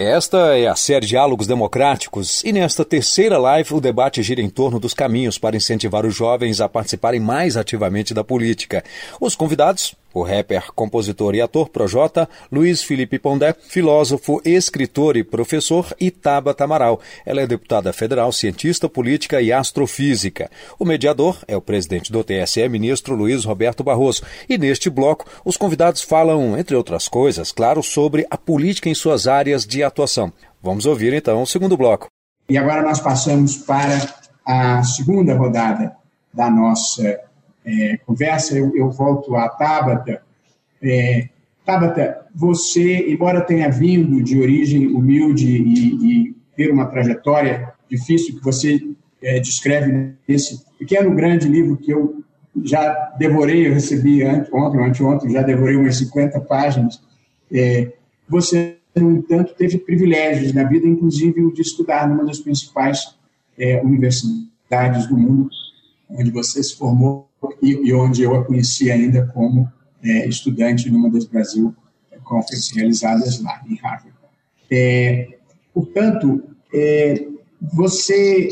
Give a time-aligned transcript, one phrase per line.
[0.00, 4.78] Esta é a série Diálogos Democráticos e nesta terceira live o debate gira em torno
[4.78, 8.84] dos caminhos para incentivar os jovens a participarem mais ativamente da política.
[9.20, 15.94] Os convidados, o rapper, compositor e ator Projota, Luiz Felipe Pondé, filósofo, escritor e professor
[16.00, 17.00] e Tabata Amaral.
[17.24, 20.50] Ela é deputada federal, cientista política e astrofísica.
[20.78, 24.22] O mediador é o presidente do TSE, ministro Luiz Roberto Barroso.
[24.48, 29.26] E neste bloco, os convidados falam, entre outras coisas, claro, sobre a política em suas
[29.26, 30.32] áreas de atuação.
[30.62, 32.08] Vamos ouvir então o segundo bloco.
[32.48, 33.98] E agora nós passamos para
[34.44, 35.94] a segunda rodada
[36.32, 37.27] da nossa
[37.68, 38.56] é, conversa.
[38.56, 40.22] Eu, eu, volto à Tabata.
[40.82, 41.28] É,
[41.64, 48.42] Tabata, você, embora tenha vindo de origem humilde e, e ter uma trajetória difícil que
[48.42, 48.80] você
[49.22, 52.22] é, descreve nesse pequeno, grande livro que eu
[52.64, 57.00] já devorei, eu recebi ontem, anteontem, já devorei umas 50 páginas.
[57.52, 57.92] É,
[58.28, 63.16] você no entanto, teve privilégios na vida, inclusive o de estudar numa das principais
[63.56, 65.50] é, universidades do mundo,
[66.10, 67.27] onde você se formou
[67.62, 69.70] e, e onde eu a conheci ainda como
[70.02, 71.74] é, estudante numa das Brasil
[72.24, 74.14] Conferences realizadas lá em Harvard.
[74.70, 75.38] É,
[75.72, 76.42] portanto,
[76.74, 77.26] é,
[77.60, 78.48] você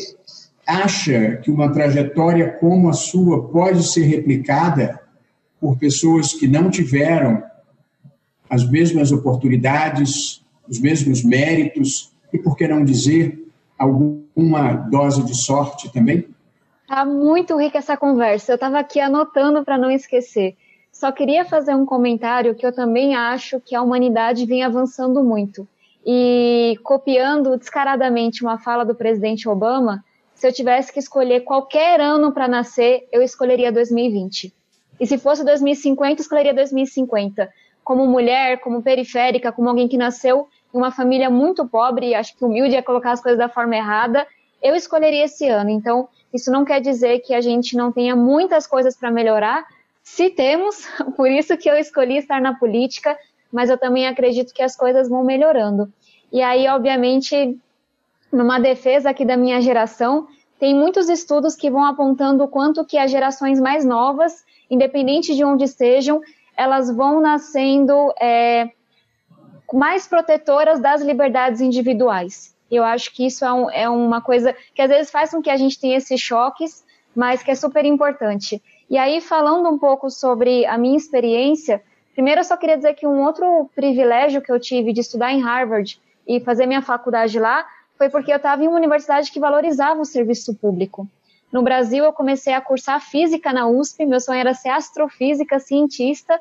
[0.67, 5.01] acha que uma trajetória como a sua pode ser replicada
[5.61, 7.43] por pessoas que não tiveram
[8.49, 13.47] as mesmas oportunidades, os mesmos méritos e, por que não dizer,
[13.79, 16.27] alguma dose de sorte também?
[16.87, 18.53] Tá muito rica essa conversa.
[18.53, 20.57] Eu estava aqui anotando para não esquecer.
[20.93, 25.69] Só queria fazer um comentário que eu também acho que a humanidade vem avançando muito.
[26.07, 32.33] E copiando descaradamente uma fala do presidente Obama, se eu tivesse que escolher qualquer ano
[32.33, 34.55] para nascer, eu escolheria 2020.
[35.01, 37.51] E se fosse 2050, eu escolheria 2050
[37.83, 42.45] como mulher, como periférica, como alguém que nasceu em uma família muito pobre, acho que
[42.45, 44.27] humilde é colocar as coisas da forma errada,
[44.63, 45.71] eu escolheria esse ano.
[45.71, 49.67] Então, isso não quer dizer que a gente não tenha muitas coisas para melhorar.
[50.03, 50.87] Se temos,
[51.17, 53.19] por isso que eu escolhi estar na política,
[53.53, 55.93] mas eu também acredito que as coisas vão melhorando.
[56.33, 57.59] E aí, obviamente,
[58.33, 60.27] numa defesa aqui da minha geração,
[60.59, 65.45] tem muitos estudos que vão apontando o quanto que as gerações mais novas, independente de
[65.45, 66.21] onde estejam,
[66.57, 68.71] elas vão nascendo é,
[69.73, 72.56] mais protetoras das liberdades individuais.
[72.71, 75.51] Eu acho que isso é, um, é, uma coisa que às vezes faz com que
[75.51, 76.85] a gente tenha esses choques,
[77.15, 78.63] mas que é super importante.
[78.91, 81.83] E aí, falando um pouco sobre a minha experiência,
[82.15, 85.41] primeiro eu só queria dizer que um outro privilégio que eu tive de estudar em
[85.41, 87.67] Harvard e fazer minha faculdade lá
[87.97, 91.09] foi porque eu estava em uma universidade que valorizava o serviço público.
[91.51, 96.39] No Brasil, eu comecei a cursar física na USP, meu sonho era ser astrofísica, cientista.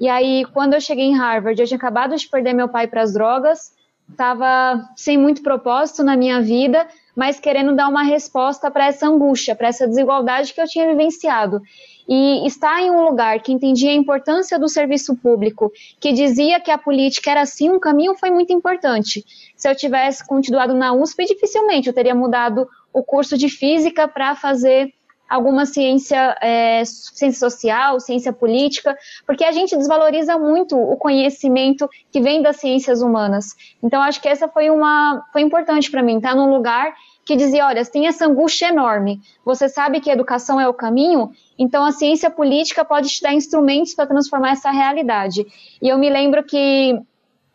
[0.00, 3.02] E aí, quando eu cheguei em Harvard, eu tinha acabado de perder meu pai para
[3.02, 3.72] as drogas,
[4.10, 9.54] estava sem muito propósito na minha vida, mas querendo dar uma resposta para essa angústia,
[9.54, 11.60] para essa desigualdade que eu tinha vivenciado.
[12.08, 16.70] E estar em um lugar que entendia a importância do serviço público, que dizia que
[16.70, 19.24] a política era sim um caminho, foi muito importante.
[19.56, 24.36] Se eu tivesse continuado na USP, dificilmente eu teria mudado o curso de física para
[24.36, 24.92] fazer
[25.28, 32.20] alguma ciência, é, ciência social, ciência política, porque a gente desvaloriza muito o conhecimento que
[32.20, 33.54] vem das ciências humanas.
[33.82, 36.94] Então, acho que essa foi uma, foi importante para mim, estar tá num lugar
[37.24, 41.32] que dizia, olha, tem essa angústia enorme, você sabe que a educação é o caminho,
[41.58, 45.44] então a ciência política pode te dar instrumentos para transformar essa realidade.
[45.82, 46.96] E eu me lembro que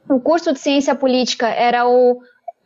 [0.10, 2.20] o curso de ciência política era o,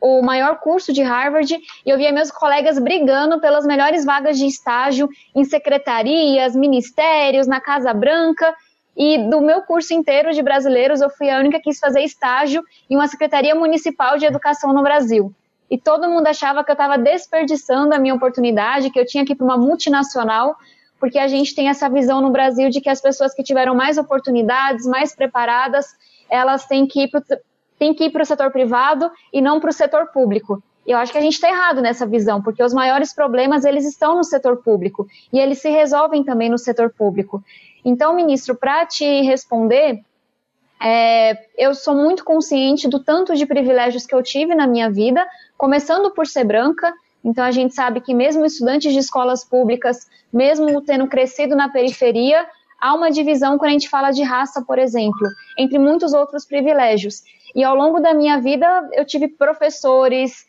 [0.08, 1.52] o maior curso de Harvard
[1.84, 7.60] e eu via meus colegas brigando pelas melhores vagas de estágio em secretarias, ministérios, na
[7.60, 8.54] Casa Branca.
[8.96, 12.64] E do meu curso inteiro de brasileiros, eu fui a única que quis fazer estágio
[12.88, 15.34] em uma secretaria municipal de educação no Brasil.
[15.72, 19.34] E todo mundo achava que eu estava desperdiçando a minha oportunidade, que eu tinha que
[19.34, 20.56] ir para uma multinacional,
[21.00, 23.98] porque a gente tem essa visão no Brasil de que as pessoas que tiveram mais
[23.98, 25.88] oportunidades, mais preparadas,
[26.30, 27.10] elas têm que ir
[27.78, 30.62] tem que ir para o setor privado e não para o setor público.
[30.86, 34.16] Eu acho que a gente está errado nessa visão, porque os maiores problemas eles estão
[34.16, 37.44] no setor público e eles se resolvem também no setor público.
[37.84, 40.02] Então, ministro, para te responder,
[40.82, 45.26] é, eu sou muito consciente do tanto de privilégios que eu tive na minha vida,
[45.58, 46.94] começando por ser branca.
[47.24, 52.46] Então, a gente sabe que mesmo estudantes de escolas públicas, mesmo tendo crescido na periferia,
[52.86, 55.28] há uma divisão quando a gente fala de raça, por exemplo,
[55.58, 57.24] entre muitos outros privilégios.
[57.56, 60.46] E ao longo da minha vida, eu tive professores,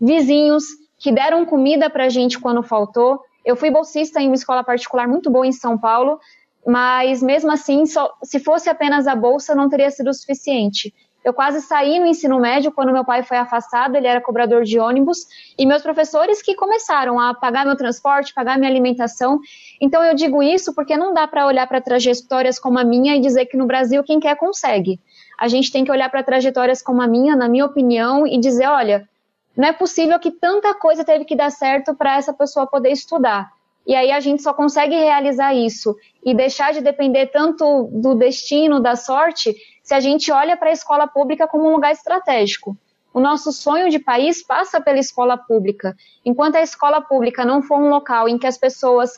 [0.00, 0.64] vizinhos
[0.98, 3.20] que deram comida para gente quando faltou.
[3.44, 6.20] Eu fui bolsista em uma escola particular muito boa em São Paulo,
[6.64, 10.94] mas mesmo assim, só, se fosse apenas a bolsa, não teria sido suficiente.
[11.24, 14.78] Eu quase saí no ensino médio quando meu pai foi afastado, ele era cobrador de
[14.78, 15.26] ônibus,
[15.58, 19.40] e meus professores que começaram a pagar meu transporte, pagar minha alimentação.
[19.80, 23.20] Então eu digo isso porque não dá para olhar para trajetórias como a minha e
[23.20, 25.00] dizer que no Brasil quem quer consegue.
[25.38, 28.66] A gente tem que olhar para trajetórias como a minha, na minha opinião, e dizer,
[28.66, 29.08] olha,
[29.56, 33.50] não é possível que tanta coisa teve que dar certo para essa pessoa poder estudar.
[33.86, 38.80] E aí a gente só consegue realizar isso e deixar de depender tanto do destino,
[38.80, 42.74] da sorte, se a gente olha para a escola pública como um lugar estratégico.
[43.12, 45.94] O nosso sonho de país passa pela escola pública.
[46.24, 49.12] Enquanto a escola pública não for um local em que as pessoas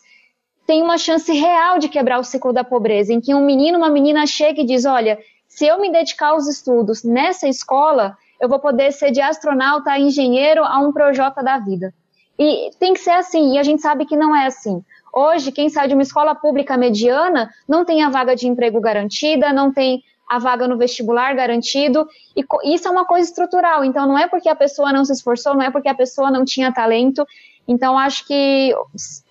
[0.67, 3.89] têm uma chance real de quebrar o ciclo da pobreza, em que um menino, uma
[3.89, 8.59] menina chega e diz: Olha, se eu me dedicar aos estudos nessa escola, eu vou
[8.59, 11.95] poder ser de astronauta engenheiro a um projota da vida.
[12.39, 14.85] E tem que ser assim, e a gente sabe que não é assim.
[15.15, 19.53] Hoje, quem sai de uma escola pública mediana não tem a vaga de emprego garantida,
[19.53, 22.07] não tem a vaga no vestibular garantido,
[22.37, 22.45] e
[22.75, 25.63] isso é uma coisa estrutural, então não é porque a pessoa não se esforçou, não
[25.63, 27.27] é porque a pessoa não tinha talento,
[27.69, 28.75] então acho que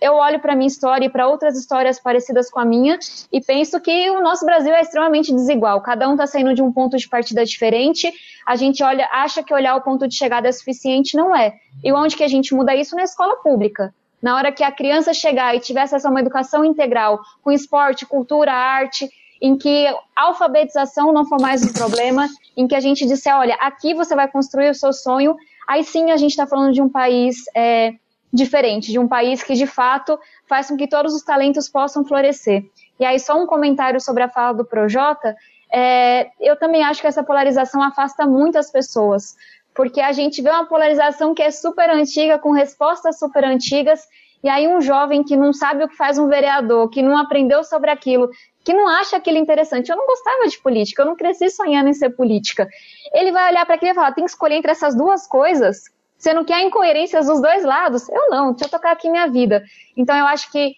[0.01, 2.99] eu olho para minha história e para outras histórias parecidas com a minha
[3.31, 6.71] e penso que o nosso Brasil é extremamente desigual, cada um está saindo de um
[6.71, 8.11] ponto de partida diferente,
[8.45, 11.55] a gente olha, acha que olhar o ponto de chegada é suficiente, não é.
[11.83, 12.95] E onde que a gente muda isso?
[12.95, 13.93] Na escola pública.
[14.21, 18.05] Na hora que a criança chegar e tiver acesso a uma educação integral, com esporte,
[18.05, 19.09] cultura, arte,
[19.41, 23.55] em que a alfabetização não for mais um problema, em que a gente disser, olha,
[23.55, 25.35] aqui você vai construir o seu sonho,
[25.67, 27.93] aí sim a gente está falando de um país é,
[28.31, 32.63] diferente, de um país que de fato faz com que todos os talentos possam florescer.
[32.99, 35.35] E aí só um comentário sobre a fala do Projota,
[35.71, 39.35] é, eu também acho que essa polarização afasta muitas pessoas,
[39.73, 44.01] porque a gente vê uma polarização que é super antiga, com respostas super antigas,
[44.43, 47.63] e aí um jovem que não sabe o que faz um vereador, que não aprendeu
[47.63, 48.29] sobre aquilo,
[48.65, 49.89] que não acha aquilo interessante.
[49.89, 52.67] Eu não gostava de política, eu não cresci sonhando em ser política.
[53.13, 55.83] Ele vai olhar para aquilo e falar: tem que escolher entre essas duas coisas.
[56.17, 58.09] Você não quer incoerências dos dois lados?
[58.09, 59.63] Eu não, deixa eu tocar aqui minha vida.
[59.95, 60.73] Então eu acho que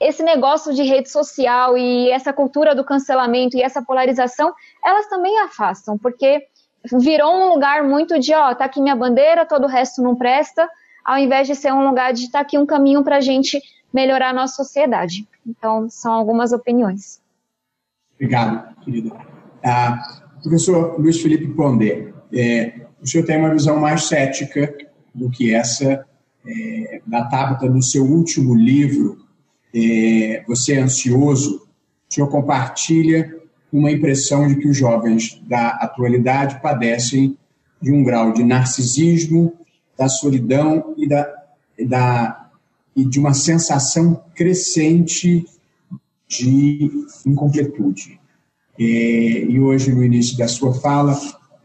[0.00, 5.38] esse negócio de rede social e essa cultura do cancelamento e essa polarização, elas também
[5.40, 6.46] afastam, porque
[6.92, 10.68] virou um lugar muito de, ó, tá aqui minha bandeira, todo o resto não presta,
[11.04, 13.60] ao invés de ser um lugar de estar tá aqui um caminho para a gente
[13.92, 15.26] melhorar a nossa sociedade.
[15.46, 17.20] Então, são algumas opiniões.
[18.16, 19.12] Obrigado, querida.
[19.64, 20.02] Ah,
[20.42, 24.74] professor Luiz Felipe Pondé, é, o senhor tem uma visão mais cética
[25.14, 26.04] do que essa
[26.46, 29.18] é, da Tabata no seu último livro,
[29.74, 31.66] é, Você é Ansioso.
[32.08, 33.36] O senhor compartilha
[33.72, 37.36] uma impressão de que os jovens da atualidade padecem
[37.82, 39.52] de um grau de narcisismo,
[39.98, 41.28] da solidão e, da,
[41.86, 42.50] da,
[42.94, 45.44] e de uma sensação crescente
[46.28, 46.90] de
[47.24, 48.20] incompletude.
[48.78, 51.18] É, e hoje, no início da sua fala,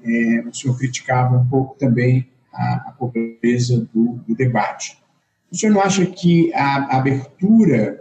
[0.03, 4.97] é, o senhor criticava um pouco também a, a pobreza do, do, debate.
[5.51, 7.99] O senhor não acha que a, abertura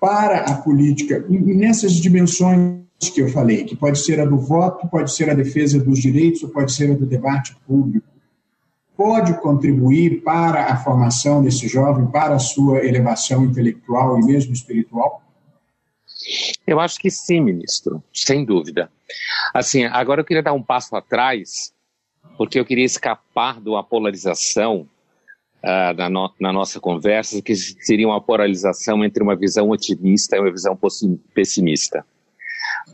[0.00, 5.14] para a política, nessas dimensões que eu falei, que pode ser a do voto, pode
[5.14, 8.06] ser a defesa dos direitos, ou pode ser a do debate público,
[8.96, 15.22] pode contribuir para a formação desse jovem, para a sua elevação intelectual e mesmo espiritual?
[16.66, 18.90] Eu acho que sim, ministro, sem dúvida.
[19.52, 21.72] Assim, agora eu queria dar um passo atrás,
[22.36, 24.88] porque eu queria escapar de uma polarização
[25.62, 30.40] uh, na, no, na, nossa conversa, que seria uma polarização entre uma visão otimista e
[30.40, 30.78] uma visão
[31.34, 32.04] pessimista.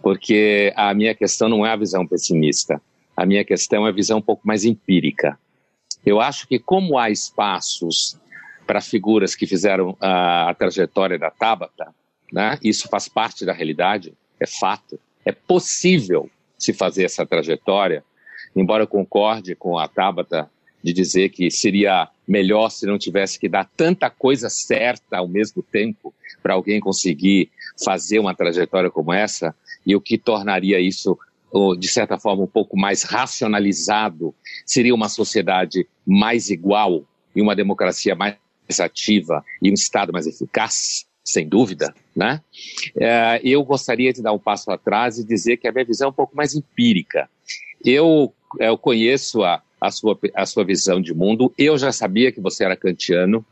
[0.02, 2.80] Porque a minha questão não é a visão pessimista,
[3.16, 5.38] a minha questão é a visão um pouco mais empírica.
[6.04, 8.18] Eu acho que, como há espaços
[8.66, 9.96] para figuras que fizeram uh,
[10.48, 11.94] a trajetória da Tabata,
[12.32, 12.58] né?
[12.62, 14.98] Isso faz parte da realidade, é fato.
[15.24, 18.04] É possível se fazer essa trajetória,
[18.54, 20.50] embora eu concorde com a Tabata
[20.82, 25.62] de dizer que seria melhor se não tivesse que dar tanta coisa certa ao mesmo
[25.62, 27.50] tempo para alguém conseguir
[27.82, 29.54] fazer uma trajetória como essa,
[29.86, 31.18] e o que tornaria isso,
[31.78, 34.34] de certa forma, um pouco mais racionalizado,
[34.64, 38.36] seria uma sociedade mais igual e uma democracia mais
[38.78, 42.40] ativa e um Estado mais eficaz sem dúvida, né?
[42.96, 46.10] É, eu gostaria de dar um passo atrás e dizer que a minha visão é
[46.10, 47.28] um pouco mais empírica.
[47.84, 52.40] Eu, eu conheço a, a, sua, a sua visão de mundo, eu já sabia que
[52.40, 53.44] você era kantiano,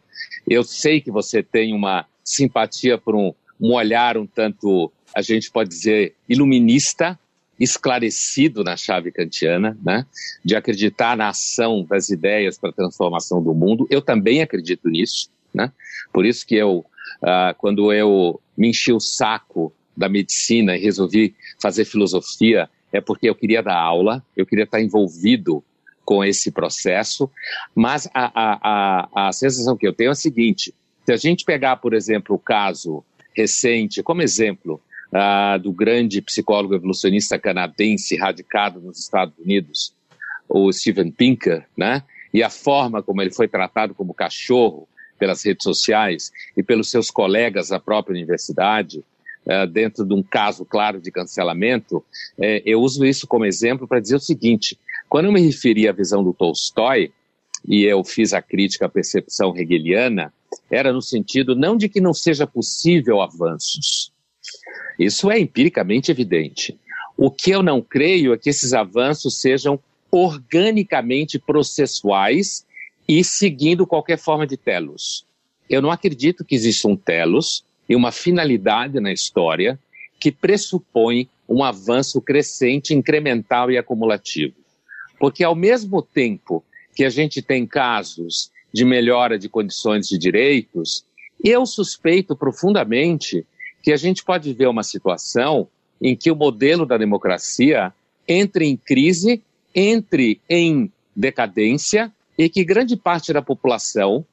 [0.46, 5.50] eu sei que você tem uma simpatia por um, um olhar um tanto, a gente
[5.50, 7.18] pode dizer, iluminista,
[7.58, 10.06] esclarecido na chave kantiana, né?
[10.44, 13.86] de acreditar na ação das ideias para a transformação do mundo.
[13.90, 15.28] Eu também acredito nisso.
[15.52, 15.72] Né?
[16.12, 16.84] Por isso que eu
[17.22, 23.28] uh, quando eu me enchi o saco da medicina e resolvi fazer filosofia, é porque
[23.28, 25.62] eu queria dar aula, eu queria estar envolvido
[26.04, 27.30] com esse processo,
[27.74, 31.44] mas a, a, a, a sensação que eu tenho é a seguinte: se a gente
[31.44, 34.80] pegar, por exemplo, o caso recente, como exemplo,
[35.12, 39.92] uh, do grande psicólogo evolucionista canadense radicado nos Estados Unidos,
[40.48, 42.02] o Steven Pinker, né?
[42.32, 47.10] E a forma como ele foi tratado como cachorro pelas redes sociais e pelos seus
[47.10, 49.04] colegas da própria universidade,
[49.46, 54.00] uh, dentro de um caso claro de cancelamento, uh, eu uso isso como exemplo para
[54.00, 57.12] dizer o seguinte: quando eu me referi à visão do Tolstói,
[57.66, 60.32] e eu fiz a crítica à percepção hegeliana,
[60.70, 64.12] era no sentido não de que não seja possível avanços.
[64.98, 66.78] Isso é empiricamente evidente.
[67.16, 69.78] O que eu não creio é que esses avanços sejam
[70.10, 72.64] organicamente processuais
[73.08, 75.24] e seguindo qualquer forma de telos.
[75.68, 79.78] Eu não acredito que exista um telos e uma finalidade na história
[80.20, 84.54] que pressupõe um avanço crescente, incremental e acumulativo.
[85.18, 86.62] Porque ao mesmo tempo
[86.94, 91.04] que a gente tem casos de melhora de condições de direitos,
[91.42, 93.46] eu suspeito profundamente
[93.82, 95.68] que a gente pode ver uma situação
[96.00, 97.92] em que o modelo da democracia
[98.26, 99.42] entre em crise,
[99.74, 104.24] entre em decadência e que grande parte da população,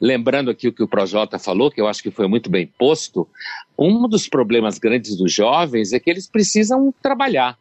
[0.00, 3.28] lembrando aqui o que o Projota falou, que eu acho que foi muito bem posto,
[3.76, 7.58] um dos problemas grandes dos jovens é que eles precisam trabalhar.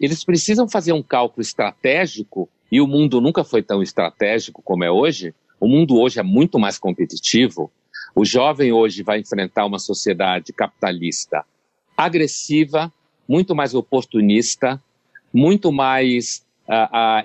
[0.00, 4.90] Eles precisam fazer um cálculo estratégico e o mundo nunca foi tão estratégico como é
[4.90, 5.32] hoje.
[5.60, 7.70] O mundo hoje é muito mais competitivo.
[8.12, 11.44] O jovem hoje vai enfrentar uma sociedade capitalista
[11.96, 12.92] agressiva,
[13.26, 14.82] muito mais oportunista,
[15.32, 16.43] muito mais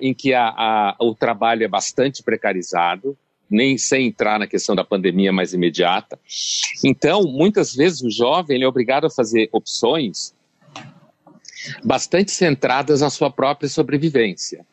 [0.01, 3.17] em que a, o trabalho é bastante precarizado,
[3.49, 6.19] nem sem entrar na questão da pandemia mais imediata.
[6.83, 10.33] Então, muitas vezes o jovem é obrigado a fazer opções
[11.83, 14.65] bastante centradas na sua própria sobrevivência.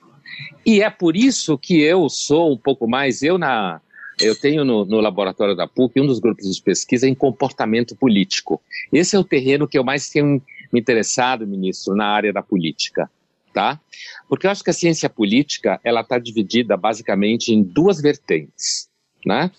[0.64, 3.80] E é por isso que eu sou um pouco mais, eu na,
[4.20, 8.60] eu tenho no, no, laboratório da PUC um dos grupos de pesquisa em comportamento político.
[8.92, 10.42] Esse é o terreno que eu mais tenho
[10.72, 13.10] me interessado, ministro, na área da política,
[13.56, 13.80] tá?
[14.28, 18.86] Porque eu acho que a ciência política ela está dividida basicamente em duas vertentes,
[19.24, 19.50] né?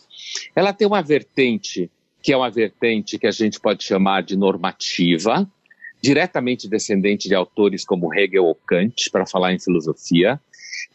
[0.56, 1.90] Ela tem uma vertente
[2.22, 5.50] que é uma vertente que a gente pode chamar de normativa,
[6.00, 10.40] diretamente descendente de autores como Hegel ou Kant, para falar em filosofia,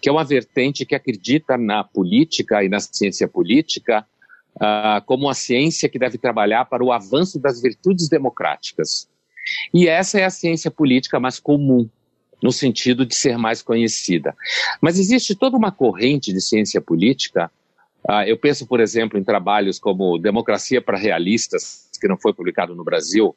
[0.01, 4.07] que é uma vertente que acredita na política e na ciência política
[4.57, 9.09] uh, como uma ciência que deve trabalhar para o avanço das virtudes democráticas.
[9.75, 11.91] E essa é a ciência política mais comum,
[12.43, 14.35] no sentido de ser mais conhecida.
[14.81, 17.51] Mas existe toda uma corrente de ciência política.
[18.09, 22.75] Uh, eu penso, por exemplo, em trabalhos como Democracia para Realistas, que não foi publicado
[22.75, 23.37] no Brasil,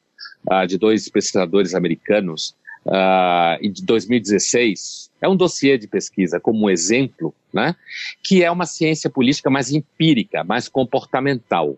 [0.52, 6.70] uh, de dois pesquisadores americanos, uh, de 2016, é um dossiê de pesquisa como um
[6.70, 7.76] exemplo, né,
[8.24, 11.78] que é uma ciência política mais empírica, mais comportamental.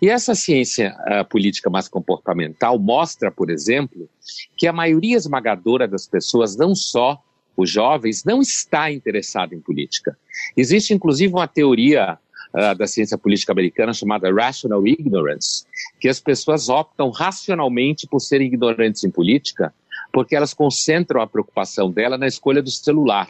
[0.00, 4.08] E essa ciência uh, política mais comportamental mostra, por exemplo,
[4.56, 7.22] que a maioria esmagadora das pessoas, não só
[7.56, 10.16] os jovens, não está interessada em política.
[10.56, 12.18] Existe, inclusive, uma teoria
[12.54, 15.64] uh, da ciência política americana chamada rational ignorance,
[16.00, 19.72] que as pessoas optam racionalmente por serem ignorantes em política
[20.12, 23.28] porque elas concentram a preocupação dela na escolha do celular.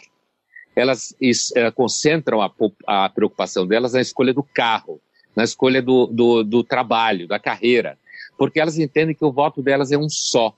[0.75, 1.15] Elas
[1.55, 2.51] é, concentram a,
[2.87, 5.01] a, preocupação delas na escolha do carro,
[5.35, 7.99] na escolha do, do, do trabalho, da carreira,
[8.37, 10.55] porque elas entendem que o voto delas é um só.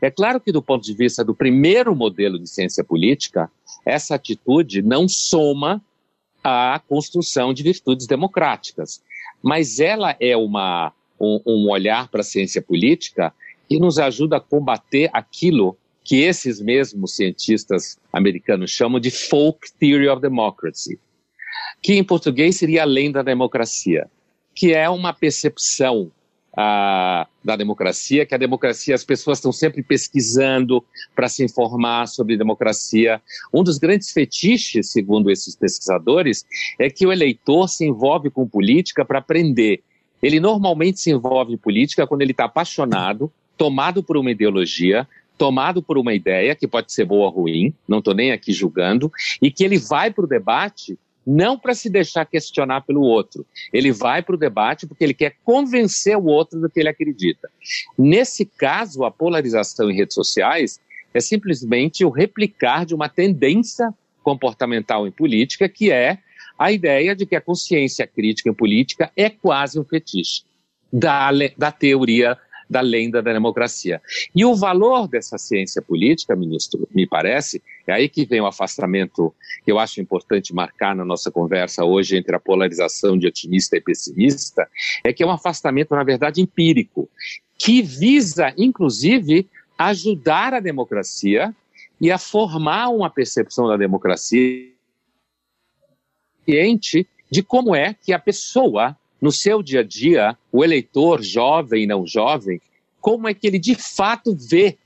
[0.00, 3.50] É claro que, do ponto de vista do primeiro modelo de ciência política,
[3.84, 5.82] essa atitude não soma
[6.42, 9.02] à construção de virtudes democráticas,
[9.42, 13.32] mas ela é uma, um, um olhar para a ciência política
[13.68, 20.06] que nos ajuda a combater aquilo que esses mesmos cientistas americanos chamam de folk theory
[20.08, 21.00] of democracy,
[21.82, 24.06] que em português seria além da democracia,
[24.54, 26.10] que é uma percepção
[26.56, 30.84] ah, da democracia, que a democracia, as pessoas estão sempre pesquisando
[31.14, 33.20] para se informar sobre democracia.
[33.52, 36.44] Um dos grandes fetiches, segundo esses pesquisadores,
[36.78, 39.82] é que o eleitor se envolve com política para aprender.
[40.22, 45.06] Ele normalmente se envolve em política quando ele está apaixonado, tomado por uma ideologia,
[45.36, 49.10] tomado por uma ideia, que pode ser boa ou ruim, não estou nem aqui julgando,
[49.42, 50.96] e que ele vai para o debate
[51.26, 53.46] não para se deixar questionar pelo outro.
[53.72, 57.50] Ele vai para o debate porque ele quer convencer o outro do que ele acredita.
[57.96, 60.80] Nesse caso, a polarização em redes sociais
[61.12, 66.18] é simplesmente o replicar de uma tendência comportamental em política, que é
[66.58, 70.42] a ideia de que a consciência crítica em política é quase um fetiche
[70.92, 74.00] da, da teoria da lenda da democracia.
[74.34, 79.34] E o valor dessa ciência política, ministro, me parece, é aí que vem o afastamento
[79.64, 83.80] que eu acho importante marcar na nossa conversa hoje entre a polarização de otimista e
[83.80, 84.68] pessimista,
[85.02, 87.08] é que é um afastamento, na verdade, empírico,
[87.58, 91.54] que visa, inclusive, ajudar a democracia
[92.00, 94.72] e a formar uma percepção da democracia
[96.44, 101.84] ciente de como é que a pessoa no seu dia a dia, o eleitor, jovem
[101.84, 102.60] e não jovem,
[103.00, 104.76] como é que ele de fato vê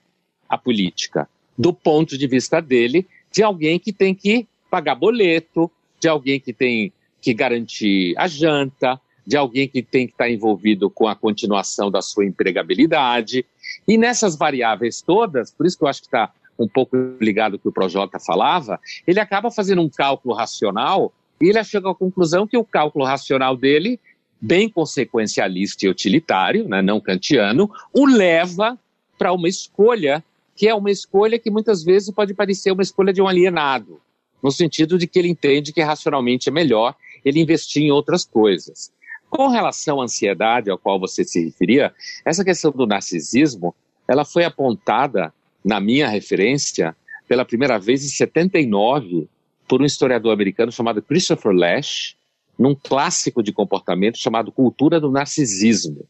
[0.49, 1.29] a política,
[1.59, 5.69] do ponto de vista dele, de alguém que tem que pagar boleto,
[5.99, 10.89] de alguém que tem que garantir a janta, de alguém que tem que estar envolvido
[10.89, 13.45] com a continuação da sua empregabilidade.
[13.89, 17.59] E nessas variáveis todas, por isso que eu acho que está um pouco ligado ao
[17.59, 22.47] que o Projota falava, ele acaba fazendo um cálculo racional e ele chega à conclusão
[22.47, 23.99] que o cálculo racional dele
[24.41, 28.79] bem consequencialista e utilitário, né, não kantiano, o leva
[29.19, 30.23] para uma escolha
[30.55, 34.01] que é uma escolha que muitas vezes pode parecer uma escolha de um alienado,
[34.43, 38.93] no sentido de que ele entende que racionalmente é melhor ele investir em outras coisas.
[39.31, 43.73] Com relação à ansiedade ao qual você se referia, essa questão do narcisismo,
[44.09, 45.33] ela foi apontada
[45.65, 46.97] na minha referência
[47.29, 49.29] pela primeira vez em 79
[49.69, 52.17] por um historiador americano chamado Christopher Lash,
[52.59, 56.05] num clássico de comportamento chamado Cultura do Narcisismo,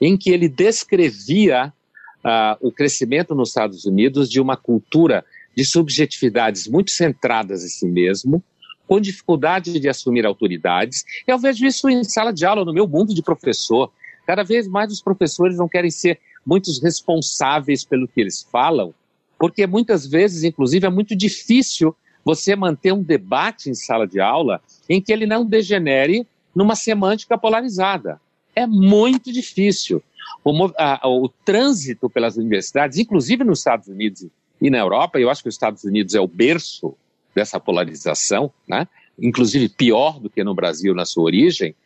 [0.00, 1.72] em que ele descrevia
[2.18, 5.24] uh, o crescimento nos Estados Unidos de uma cultura
[5.56, 8.42] de subjetividades muito centradas em si mesmo,
[8.86, 11.04] com dificuldade de assumir autoridades.
[11.26, 13.90] Eu vejo isso em sala de aula, no meu mundo de professor.
[14.26, 18.94] Cada vez mais os professores não querem ser muito responsáveis pelo que eles falam,
[19.38, 24.60] porque muitas vezes, inclusive, é muito difícil você manter um debate em sala de aula
[24.88, 28.20] em que ele não degenere numa semântica polarizada.
[28.52, 30.02] É muito difícil.
[30.42, 34.26] O, a, o trânsito pelas universidades, inclusive nos Estados Unidos
[34.60, 36.96] e na Europa, eu acho que os Estados Unidos é o berço
[37.32, 38.88] dessa polarização, né?
[39.16, 41.76] inclusive pior do que no Brasil na sua origem,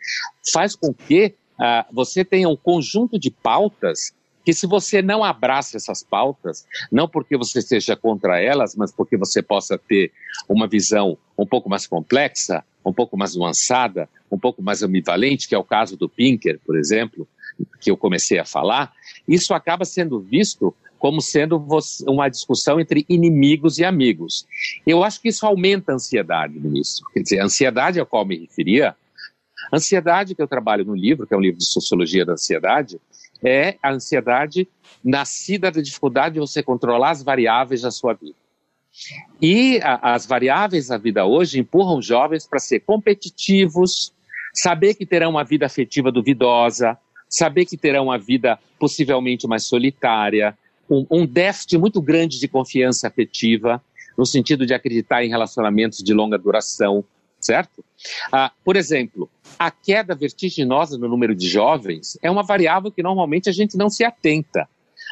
[0.51, 5.77] faz com que uh, você tenha um conjunto de pautas que se você não abraça
[5.77, 10.13] essas pautas, não porque você esteja contra elas, mas porque você possa ter
[10.49, 15.55] uma visão um pouco mais complexa, um pouco mais nuançada, um pouco mais ambivalente, que
[15.55, 17.29] é o caso do Pinker, por exemplo,
[17.81, 18.93] que eu comecei a falar,
[19.29, 21.67] isso acaba sendo visto como sendo
[22.07, 24.47] uma discussão entre inimigos e amigos.
[24.87, 27.07] Eu acho que isso aumenta a ansiedade, ministro.
[27.13, 28.95] Quer dizer, a ansiedade a qual me referia,
[29.73, 33.01] ansiedade que eu trabalho no livro, que é um livro de sociologia da ansiedade,
[33.45, 34.69] é a ansiedade
[35.03, 38.37] nascida da dificuldade de você controlar as variáveis da sua vida.
[39.41, 44.13] E a, as variáveis da vida hoje empurram os jovens para ser competitivos,
[44.53, 46.99] saber que terão uma vida afetiva duvidosa,
[47.29, 50.57] saber que terão uma vida possivelmente mais solitária,
[50.91, 53.81] um, um déficit muito grande de confiança afetiva,
[54.19, 57.05] no sentido de acreditar em relacionamentos de longa duração,
[57.51, 57.85] certo?
[58.31, 63.49] Ah, por exemplo, a queda vertiginosa no número de jovens é uma variável que normalmente
[63.49, 64.69] a gente não se atenta.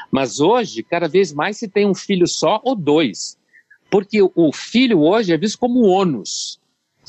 [0.09, 3.37] Mas hoje, cada vez mais se tem um filho só ou dois.
[3.91, 6.61] Porque o filho hoje é visto como ônus.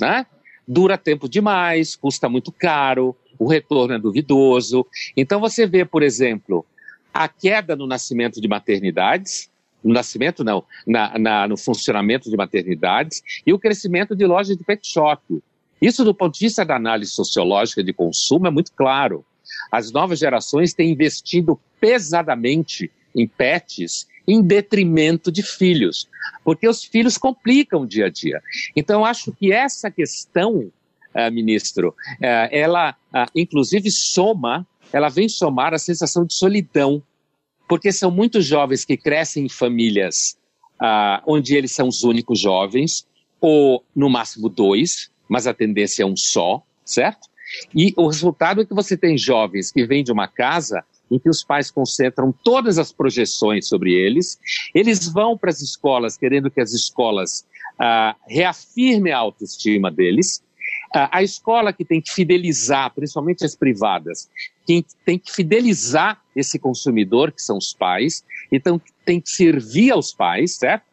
[0.01, 0.25] Né?
[0.67, 4.83] Dura tempo demais, custa muito caro, o retorno é duvidoso.
[5.15, 6.65] Então você vê, por exemplo,
[7.13, 9.47] a queda no nascimento de maternidades,
[9.83, 14.63] no nascimento não, na, na, no funcionamento de maternidades e o crescimento de lojas de
[14.63, 15.41] pet shop.
[15.81, 19.25] Isso, do ponto de vista da análise sociológica de consumo, é muito claro.
[19.71, 26.07] As novas gerações têm investido pesadamente em pets em detrimento de filhos,
[26.43, 28.41] porque os filhos complicam o dia a dia.
[28.75, 30.71] Então, acho que essa questão,
[31.15, 37.01] uh, ministro, uh, ela uh, inclusive soma, ela vem somar a sensação de solidão
[37.69, 40.35] porque são muitos jovens que crescem em famílias
[40.81, 43.07] ah, onde eles são os únicos jovens,
[43.39, 47.29] ou no máximo dois, mas a tendência é um só, certo?
[47.73, 51.29] E o resultado é que você tem jovens que vêm de uma casa em que
[51.29, 54.39] os pais concentram todas as projeções sobre eles,
[54.73, 57.45] eles vão para as escolas querendo que as escolas
[57.79, 60.43] ah, reafirmem a autoestima deles,
[60.93, 64.29] a escola que tem que fidelizar, principalmente as privadas,
[64.65, 70.13] quem tem que fidelizar esse consumidor, que são os pais, então tem que servir aos
[70.13, 70.83] pais, certo?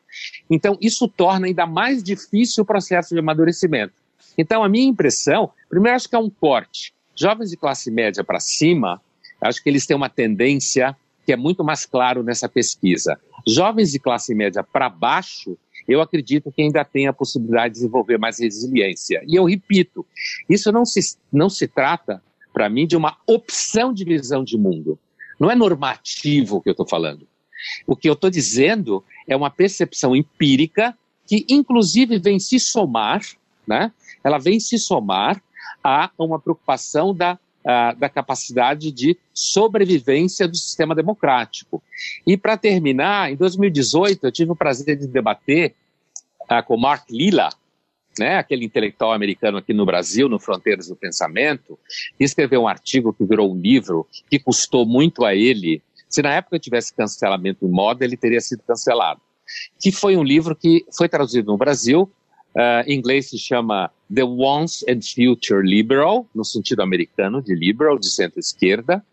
[0.48, 3.92] Então, isso torna ainda mais difícil o processo de amadurecimento.
[4.36, 6.94] Então, a minha impressão, primeiro, acho que é um corte.
[7.14, 9.00] Jovens de classe média para cima,
[9.40, 13.18] acho que eles têm uma tendência que é muito mais claro nessa pesquisa.
[13.46, 18.18] Jovens de classe média para baixo, eu acredito que ainda tem a possibilidade de desenvolver
[18.18, 19.22] mais resiliência.
[19.26, 20.04] E eu repito,
[20.48, 21.00] isso não se,
[21.32, 22.22] não se trata,
[22.52, 24.98] para mim, de uma opção de visão de mundo.
[25.38, 27.26] Não é normativo o que eu estou falando.
[27.86, 30.96] O que eu estou dizendo é uma percepção empírica
[31.26, 33.20] que, inclusive, vem se somar,
[33.66, 33.92] né?
[34.22, 35.42] ela vem se somar
[35.82, 41.82] a uma preocupação da, uh, da capacidade de sobrevivência do sistema democrático.
[42.24, 45.74] E, para terminar, em 2018, eu tive o prazer de debater
[46.42, 47.50] uh, com Mark Lilla,
[48.18, 51.78] né, aquele intelectual americano aqui no Brasil, no Fronteiras do Pensamento,
[52.18, 55.82] escreveu um artigo que virou um livro que custou muito a ele.
[56.08, 59.20] Se na época tivesse cancelamento em moda, ele teria sido cancelado.
[59.78, 62.10] Que foi um livro que foi traduzido no Brasil,
[62.56, 67.98] uh, em inglês se chama The Once and Future Liberal, no sentido americano de liberal,
[67.98, 69.04] de centro-esquerda.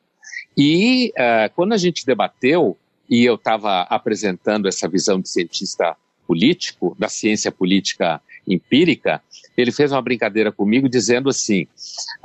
[0.58, 2.78] E uh, quando a gente debateu,
[3.10, 9.22] e eu estava apresentando essa visão de cientista político, da ciência política empírica,
[9.58, 11.64] ele fez uma brincadeira comigo dizendo assim: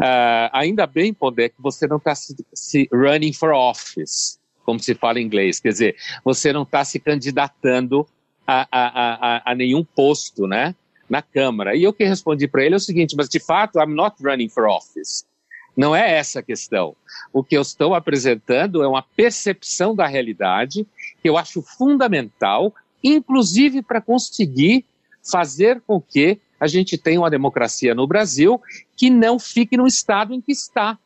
[0.01, 4.95] uh, ainda bem, Pondé, que você não está se, se, running for office, como se
[4.95, 8.07] fala em inglês, quer dizer, você não está se candidatando
[8.47, 10.75] a, a, a, a, nenhum posto, né,
[11.09, 11.75] na Câmara.
[11.77, 14.49] E eu que respondi para ele é o seguinte: mas de fato, I'm not running
[14.49, 15.27] for office.
[15.77, 16.97] Não é essa a questão.
[17.33, 20.87] O que eu estou apresentando é uma percepção da realidade
[21.23, 24.85] que eu acho fundamental, inclusive para conseguir
[25.31, 28.61] fazer com que a gente tenha uma democracia no Brasil
[28.97, 30.99] que não fique no estado em que está,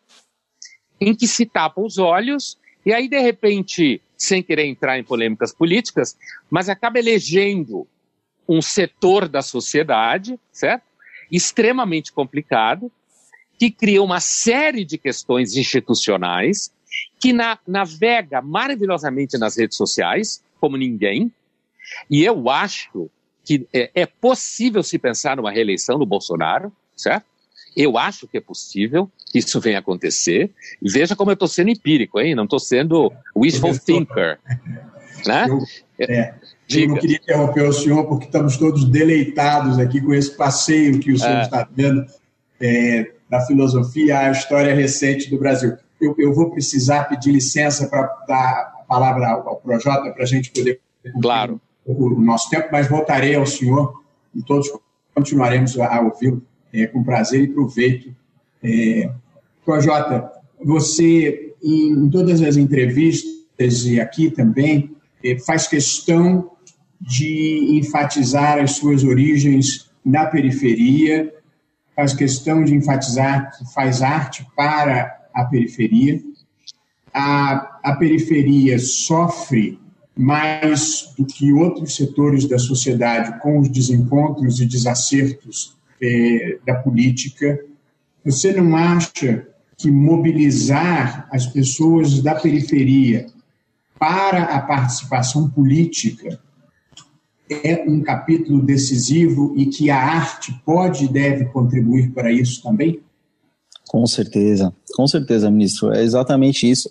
[0.98, 5.54] em que se tapa os olhos e aí, de repente, sem querer entrar em polêmicas
[5.54, 6.16] políticas,
[6.50, 7.86] mas acaba elegendo
[8.52, 10.84] um setor da sociedade, certo?
[11.30, 12.92] Extremamente complicado,
[13.58, 16.70] que cria uma série de questões institucionais,
[17.18, 21.32] que na, navega maravilhosamente nas redes sociais, como ninguém,
[22.10, 23.10] e eu acho
[23.44, 27.26] que é, é possível se pensar numa reeleição do Bolsonaro, certo?
[27.74, 30.50] Eu acho que é possível que isso venha acontecer.
[30.80, 32.34] E veja como eu estou sendo empírico, hein?
[32.34, 34.38] Não estou sendo wishful thinker.
[35.26, 35.46] Né?
[35.48, 35.58] Eu,
[36.08, 36.34] é,
[36.70, 41.12] eu não queria interromper o senhor, porque estamos todos deleitados aqui com esse passeio que
[41.12, 41.42] o senhor é.
[41.42, 42.06] está dando
[42.60, 45.76] é, da filosofia à história recente do Brasil.
[46.00, 50.50] Eu, eu vou precisar pedir licença para dar a palavra ao, Projota para a gente
[50.50, 50.80] poder.
[51.20, 54.02] Claro o nosso tempo, mas voltarei ao senhor
[54.34, 54.68] e todos
[55.14, 58.14] continuaremos a, ouvi-lo é, com prazer e proveito.
[58.62, 59.10] É,
[59.64, 60.30] Projota,
[60.64, 65.01] você, em todas as entrevistas e aqui também, é,
[65.44, 66.50] faz questão
[67.00, 71.32] de enfatizar as suas origens na periferia,
[71.94, 76.20] faz questão de enfatizar que faz arte para a periferia.
[77.12, 79.78] A, a periferia sofre
[80.16, 87.58] mais do que outros setores da sociedade com os desencontros e desacertos é, da política.
[88.24, 93.26] Você não acha que mobilizar as pessoas da periferia
[94.02, 96.40] para a participação política
[97.48, 103.00] é um capítulo decisivo e que a arte pode e deve contribuir para isso também?
[103.86, 105.92] Com certeza, com certeza, ministro.
[105.92, 106.90] É exatamente isso.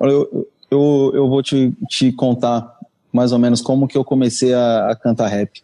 [0.00, 2.76] Eu, eu, eu vou te, te contar
[3.12, 5.62] mais ou menos como que eu comecei a, a cantar rap.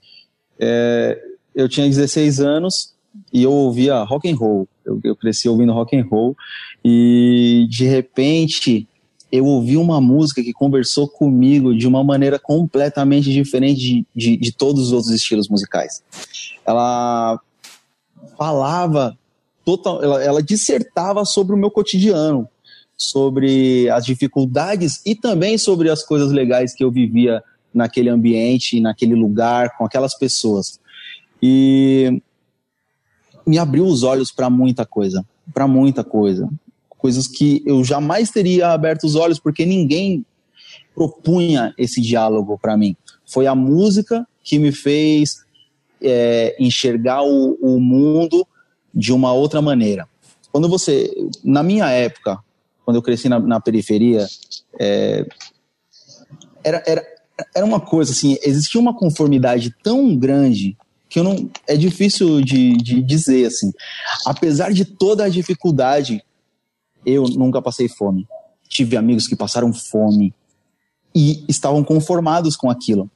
[0.60, 1.20] É,
[1.56, 2.94] eu tinha 16 anos
[3.32, 4.68] e eu ouvia rock and roll.
[4.86, 6.36] Eu, eu cresci ouvindo rock and roll
[6.84, 8.86] e de repente
[9.34, 14.52] eu ouvi uma música que conversou comigo de uma maneira completamente diferente de, de, de
[14.52, 16.04] todos os outros estilos musicais.
[16.64, 17.40] Ela
[18.38, 19.18] falava
[19.64, 22.48] total, ela, ela dissertava sobre o meu cotidiano,
[22.96, 27.42] sobre as dificuldades e também sobre as coisas legais que eu vivia
[27.74, 30.78] naquele ambiente, naquele lugar, com aquelas pessoas.
[31.42, 32.22] E
[33.44, 36.48] me abriu os olhos para muita coisa, para muita coisa.
[37.04, 40.24] Coisas que eu jamais teria aberto os olhos porque ninguém
[40.94, 42.96] propunha esse diálogo para mim.
[43.26, 45.44] Foi a música que me fez
[46.00, 48.46] é, enxergar o, o mundo
[48.94, 50.08] de uma outra maneira.
[50.50, 51.12] Quando você,
[51.44, 52.38] na minha época,
[52.86, 54.26] quando eu cresci na, na periferia,
[54.80, 55.26] é,
[56.64, 57.06] era, era,
[57.54, 60.74] era uma coisa assim, existia uma conformidade tão grande
[61.10, 63.70] que eu não é difícil de, de dizer assim.
[64.24, 66.24] Apesar de toda a dificuldade,
[67.04, 68.26] eu nunca passei fome.
[68.68, 70.34] Tive amigos que passaram fome
[71.14, 73.10] e estavam conformados com aquilo.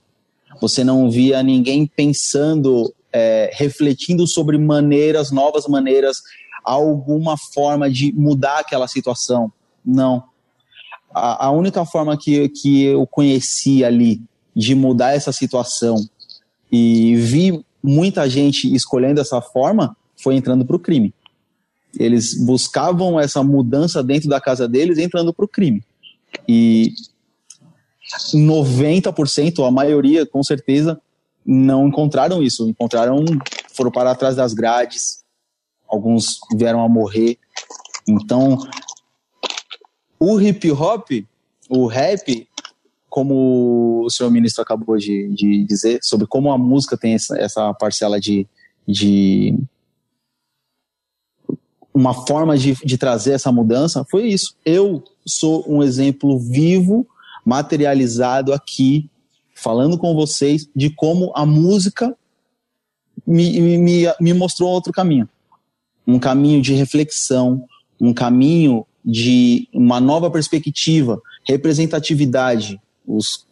[0.60, 6.18] Você não via ninguém pensando, é, refletindo sobre maneiras, novas maneiras,
[6.64, 9.52] alguma forma de mudar aquela situação.
[9.84, 10.24] Não.
[11.14, 14.20] A, a única forma que, que eu conheci ali
[14.54, 15.96] de mudar essa situação
[16.70, 21.14] e vi muita gente escolhendo essa forma foi entrando para o crime.
[21.96, 25.82] Eles buscavam essa mudança dentro da casa deles entrando para o crime.
[26.48, 26.92] E
[28.34, 31.00] 90%, a maioria, com certeza,
[31.44, 32.68] não encontraram isso.
[32.68, 33.24] Encontraram,
[33.74, 35.24] foram para trás das grades,
[35.88, 37.38] alguns vieram a morrer.
[38.06, 38.58] Então,
[40.18, 41.10] o hip hop,
[41.68, 42.48] o rap,
[43.08, 47.72] como o senhor ministro acabou de, de dizer, sobre como a música tem essa, essa
[47.74, 48.46] parcela de,
[48.86, 49.58] de
[51.92, 54.54] uma forma de, de trazer essa mudança, foi isso.
[54.64, 57.06] Eu sou um exemplo vivo,
[57.44, 59.10] materializado aqui,
[59.54, 62.14] falando com vocês de como a música
[63.26, 65.28] me, me, me mostrou outro caminho.
[66.06, 67.64] Um caminho de reflexão,
[68.00, 72.80] um caminho de uma nova perspectiva, representatividade.
[73.06, 73.46] Os,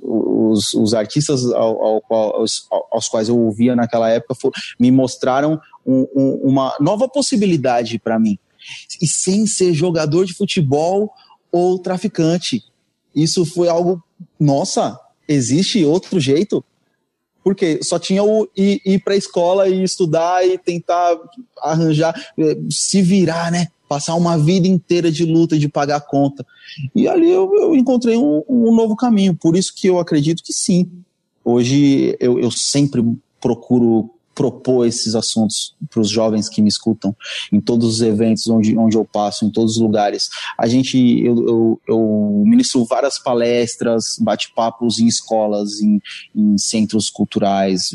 [0.51, 5.61] os, os artistas ao, ao, aos, aos, quais eu ouvia naquela época for, me mostraram
[5.85, 8.39] um, um, uma nova possibilidade para mim.
[9.01, 11.13] E sem ser jogador de futebol
[11.53, 12.65] ou traficante.
[13.15, 14.03] Isso foi algo,
[14.39, 16.65] nossa, existe outro jeito?
[17.43, 21.17] Porque só tinha o ir, ir para a escola e estudar e tentar
[21.63, 23.69] arranjar, eh, se virar, né?
[23.88, 26.44] Passar uma vida inteira de luta, de pagar conta.
[26.94, 29.35] E ali eu, eu encontrei um, um, novo caminho.
[29.35, 30.90] Por isso que eu acredito que sim.
[31.44, 33.03] Hoje eu, eu sempre
[33.40, 37.16] procuro propor esses assuntos para os jovens que me escutam
[37.51, 40.29] em todos os eventos onde, onde eu passo, em todos os lugares.
[40.59, 45.99] A gente, eu, eu, eu ministro várias palestras, bate-papos em escolas, em,
[46.35, 47.90] em, centros culturais,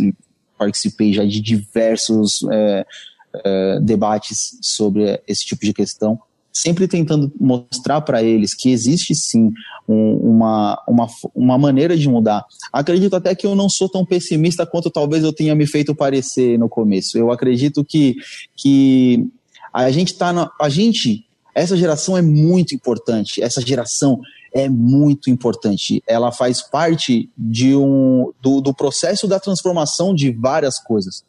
[0.57, 2.85] participei já de diversos é,
[3.33, 6.19] é, debates sobre esse tipo de questão
[6.53, 9.51] sempre tentando mostrar para eles que existe sim
[9.87, 12.45] um, uma, uma, uma maneira de mudar.
[12.71, 16.59] Acredito até que eu não sou tão pessimista quanto talvez eu tenha me feito parecer
[16.59, 17.17] no começo.
[17.17, 18.15] Eu acredito que,
[18.55, 19.25] que
[19.73, 23.43] a gente está a gente essa geração é muito importante.
[23.43, 24.19] Essa geração
[24.53, 26.01] é muito importante.
[26.07, 31.23] Ela faz parte de um, do, do processo da transformação de várias coisas.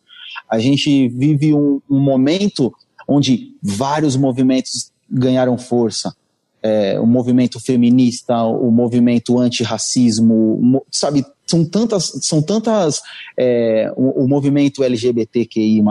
[0.53, 2.71] A gente vive um, um momento
[3.09, 6.15] onde vários movimentos ganharam força.
[6.63, 13.01] É, o movimento feminista, o movimento antirracismo, sabe, são tantas, são tantas,
[13.37, 15.83] é, o, o, movimento LGBTQI+,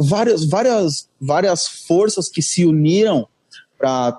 [0.00, 3.28] várias, várias, várias forças que se uniram
[3.78, 4.18] para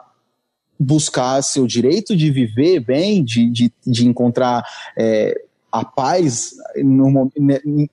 [0.80, 4.63] buscar seu direito de viver bem, de, de, de encontrar
[4.97, 5.44] é,
[5.79, 7.29] a paz no,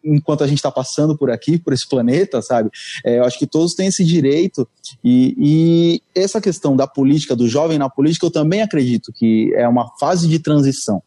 [0.05, 2.71] enquanto a gente está passando por aqui, por esse planeta, sabe?
[3.05, 4.69] É, eu acho que todos têm esse direito
[5.03, 9.67] e, e, essa questão da política, do jovem na política, eu também acredito que é
[9.67, 11.03] uma fase de transição.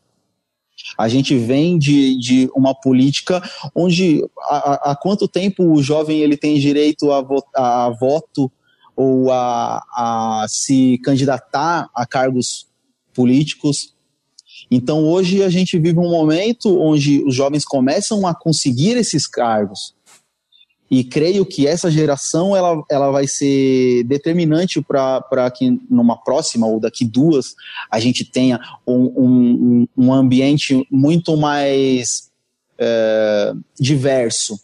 [0.98, 3.42] A gente vem de, de uma política
[3.74, 8.52] onde há, há quanto tempo o jovem ele tem direito a, vo, a voto
[8.96, 12.68] ou a, a se candidatar a cargos
[13.14, 13.95] políticos
[14.70, 19.94] então hoje a gente vive um momento onde os jovens começam a conseguir esses cargos.
[20.90, 26.80] E creio que essa geração ela, ela vai ser determinante para que numa próxima ou
[26.80, 27.56] daqui duas
[27.90, 32.30] a gente tenha um, um, um ambiente muito mais
[32.78, 34.60] é, diverso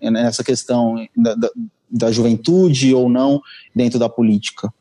[0.00, 1.50] nessa questão da, da,
[1.90, 3.42] da juventude ou não
[3.74, 4.72] dentro da política.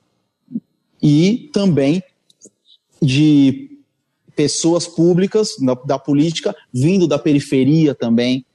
[1.02, 2.02] E também
[3.02, 3.79] de
[4.40, 8.46] pessoas públicas da, política vindo da periferia também,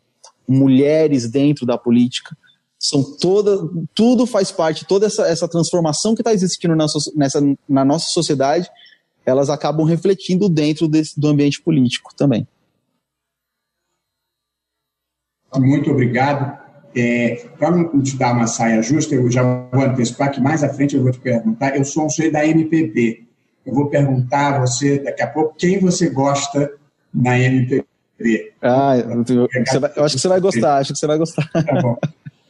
[0.48, 2.34] mulheres dentro da política
[2.78, 7.84] são toda, tudo faz parte, toda essa, essa transformação que está existindo na, nessa, na
[7.84, 8.66] nossa sociedade,
[9.26, 12.48] elas acabam refletindo dentro desse, do ambiente político também.
[15.54, 16.64] Muito obrigado.
[16.96, 20.68] É, Para não te dar uma saia justa, eu já vou antecipar que mais à
[20.70, 21.76] frente eu vou te perguntar.
[21.76, 23.26] Eu sou um sujeito da MPB,
[23.64, 26.72] eu vou perguntar a você daqui a pouco quem você gosta
[27.12, 28.52] na MPB.
[28.60, 29.24] Ah, eu,
[29.80, 31.48] vai, eu acho que você vai gostar, acho que você vai gostar.
[31.52, 31.96] Tá bom.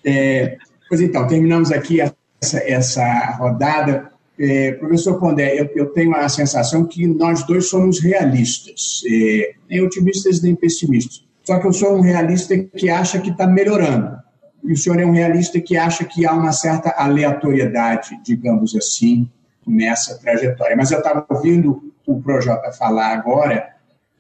[0.05, 4.11] É, pois então, terminamos aqui essa, essa rodada.
[4.39, 9.81] É, professor Pondé, eu, eu, tenho a sensação que nós dois somos realistas, é, nem
[9.81, 11.25] otimistas nem pessimistas.
[11.45, 14.17] Só que eu sou um realista que acha que está melhorando.
[14.65, 19.29] E o senhor é um realista que acha que há uma certa aleatoriedade, digamos assim,
[19.67, 20.77] nessa trajetória.
[20.77, 23.75] Mas eu estava ouvindo o Projota falar agora,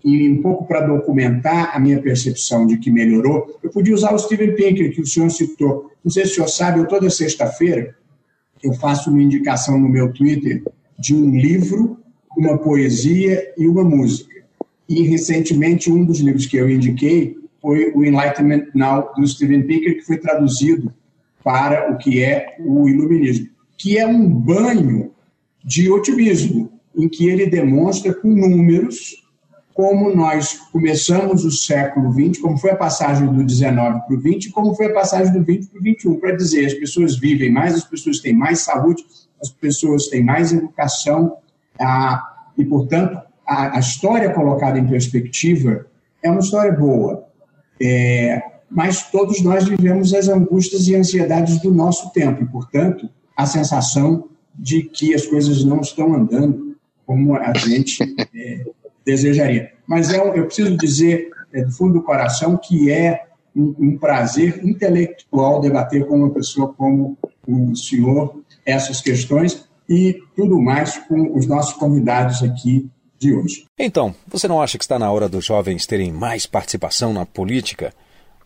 [0.04, 4.18] e um pouco para documentar a minha percepção de que melhorou, eu podia usar o
[4.18, 5.90] Steven Pinker, que o senhor citou.
[6.04, 7.94] Não sei se o senhor sabe, eu toda sexta-feira
[8.62, 10.62] eu faço uma indicação no meu Twitter
[10.98, 11.98] de um livro,
[12.36, 14.34] uma poesia e uma música.
[14.88, 19.96] E recentemente um dos livros que eu indiquei foi o Enlightenment Now do Steven Pinker,
[19.96, 20.92] que foi traduzido
[21.42, 25.12] para o que é o iluminismo, que é um banho
[25.64, 26.72] de otimismo.
[26.96, 29.24] em que ele demonstra com números
[29.74, 34.50] como nós começamos o século XX, como foi a passagem do 19 para o 20,
[34.50, 37.74] como foi a passagem do 20 para o 21, para dizer as pessoas vivem mais,
[37.74, 39.04] as pessoas têm mais saúde,
[39.42, 41.38] as pessoas têm mais educação,
[41.80, 42.22] ah,
[42.56, 45.86] e, portanto, a, a, história colocada em perspectiva
[46.22, 47.26] é uma história boa.
[47.82, 53.44] É, mas todos nós vivemos as angústias e ansiedades do nosso tempo, e, portanto, a
[53.44, 58.02] sensação de que as coisas não estão andando como a gente
[58.34, 58.64] é,
[59.04, 59.72] desejaria.
[59.86, 64.64] Mas é, eu preciso dizer, é, do fundo do coração, que é um, um, prazer
[64.64, 71.46] intelectual debater com uma pessoa como o senhor essas questões e tudo mais com os
[71.46, 72.88] nossos convidados aqui
[73.18, 73.66] de hoje.
[73.78, 77.92] Então, você não acha que está na hora dos jovens terem mais participação na política?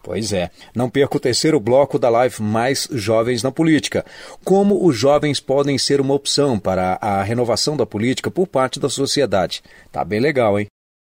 [0.08, 0.50] Pois é.
[0.74, 4.06] Não perca o terceiro bloco da live Mais Jovens na Política.
[4.42, 8.88] Como os jovens podem ser uma opção para a renovação da política por parte da
[8.88, 9.62] sociedade.
[9.92, 10.66] Tá bem legal, hein?